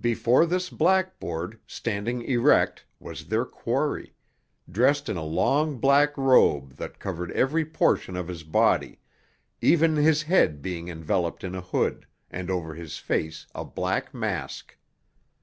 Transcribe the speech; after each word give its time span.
Before 0.00 0.46
this 0.46 0.70
blackboard, 0.70 1.60
standing 1.66 2.22
erect, 2.22 2.86
was 2.98 3.26
their 3.26 3.44
quarry—dressed 3.44 5.10
in 5.10 5.18
a 5.18 5.22
long 5.22 5.76
black 5.76 6.16
robe 6.16 6.76
that 6.76 6.98
covered 6.98 7.30
every 7.32 7.66
portion 7.66 8.16
of 8.16 8.26
his 8.26 8.42
body, 8.42 9.00
even 9.60 9.96
his 9.96 10.22
head 10.22 10.62
being 10.62 10.88
enveloped 10.88 11.44
in 11.44 11.54
a 11.54 11.60
hood, 11.60 12.06
and 12.30 12.50
over 12.50 12.72
his 12.74 12.96
face 12.96 13.46
a 13.54 13.66
black 13.66 14.14
mask. 14.14 14.78